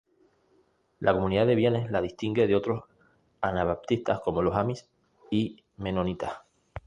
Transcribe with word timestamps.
La 0.99 1.13
comunidad 1.13 1.45
de 1.45 1.53
bienes 1.53 1.91
la 1.91 2.01
distingue 2.01 2.47
de 2.47 2.55
otros 2.55 2.85
anabaptistas 3.39 4.19
como 4.21 4.41
los 4.41 4.55
amish 4.55 4.87
y 5.29 5.63
menonitas. 5.77 6.39